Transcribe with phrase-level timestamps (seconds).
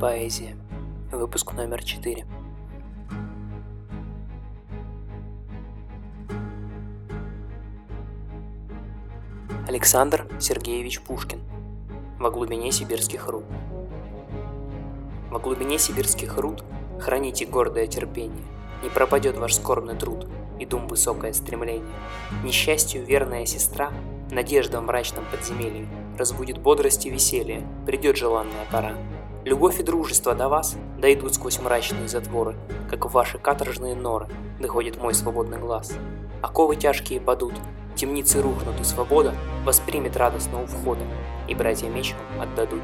[0.00, 0.54] Поэзия.
[1.10, 2.26] Выпуск номер 4.
[9.66, 11.40] Александр Сергеевич Пушкин.
[12.18, 13.44] Во глубине сибирских руд.
[15.30, 16.62] Во глубине сибирских руд
[17.00, 18.44] храните гордое терпение.
[18.82, 21.96] Не пропадет ваш скорбный труд и дум высокое стремление.
[22.44, 23.90] Несчастью верная сестра,
[24.30, 28.94] надежда в мрачном подземелье, разбудит бодрость и веселье, придет желанная пора.
[29.44, 32.56] Любовь и дружество до вас дойдут сквозь мрачные затворы,
[32.90, 34.28] как в ваши каторжные норы
[34.60, 35.92] доходит мой свободный глаз.
[36.42, 37.54] Оковы тяжкие падут,
[37.94, 39.34] темницы рухнут, и свобода
[39.64, 41.02] воспримет радостно у входа,
[41.48, 42.82] и братья меч отдадут.